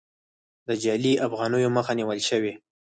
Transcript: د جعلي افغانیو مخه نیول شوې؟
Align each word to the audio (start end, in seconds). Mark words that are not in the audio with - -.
د 0.67 0.69
جعلي 0.83 1.13
افغانیو 1.27 1.73
مخه 1.77 1.93
نیول 1.99 2.19
شوې؟ 2.29 2.53